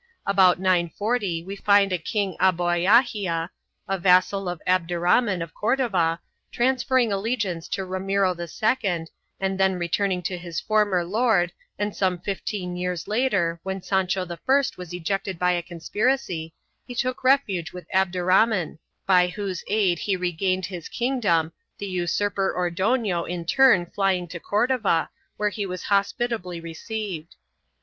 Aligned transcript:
About 0.25 0.57
940 0.59 1.43
we 1.43 1.55
find 1.55 1.93
a 1.93 1.99
King 1.99 2.35
Aboiahia, 2.39 3.49
a 3.87 3.99
vassal 3.99 4.49
of 4.49 4.59
Abderrhaman 4.65 5.43
of 5.43 5.53
Cordova, 5.53 6.19
transferring 6.51 7.11
allegiance 7.13 7.67
to 7.67 7.85
Ramiro 7.85 8.35
II 8.35 9.05
and 9.39 9.59
then 9.59 9.75
returning 9.77 10.23
to 10.23 10.39
his 10.39 10.59
former 10.59 11.05
lord, 11.05 11.53
and 11.77 11.95
some 11.95 12.17
fifteen 12.17 12.75
years 12.75 13.07
later, 13.07 13.59
when 13.61 13.83
Sancho 13.83 14.25
I 14.27 14.63
was 14.75 14.91
ejected 14.91 15.37
by 15.37 15.51
a 15.51 15.61
conspiracy, 15.61 16.51
he 16.83 16.95
took 16.95 17.23
refuge 17.23 17.71
with 17.71 17.85
Abderrhaman, 17.93 18.79
by 19.05 19.27
whose 19.27 19.63
aid 19.67 19.99
he 19.99 20.15
regained 20.15 20.65
his 20.65 20.89
kingdom, 20.89 21.53
the 21.77 21.85
usurper 21.85 22.51
Ordono, 22.57 23.29
in 23.29 23.45
turn 23.45 23.85
flying 23.85 24.27
to 24.29 24.39
Cordova, 24.39 25.11
where 25.37 25.49
he 25.49 25.67
was 25.67 25.83
hospitably 25.83 26.59
received. 26.59 27.35